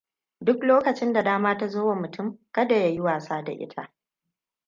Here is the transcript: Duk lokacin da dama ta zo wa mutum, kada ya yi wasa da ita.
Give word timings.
Duk 0.45 0.63
lokacin 0.63 1.13
da 1.13 1.23
dama 1.23 1.57
ta 1.57 1.67
zo 1.67 1.85
wa 1.85 1.95
mutum, 1.95 2.39
kada 2.51 2.75
ya 2.75 2.87
yi 2.87 3.01
wasa 3.01 3.41
da 3.43 3.51
ita. 3.51 3.91